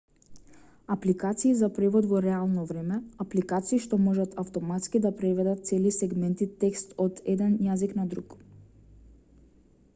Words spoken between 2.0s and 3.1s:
во реално време